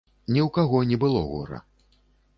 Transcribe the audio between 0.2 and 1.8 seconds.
Ні ў каго не было гора.